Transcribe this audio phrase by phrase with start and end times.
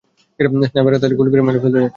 [0.65, 1.89] স্নাইপাররা তাদেরকে গুলি করে মেরে ফেলতে যাচ্ছে।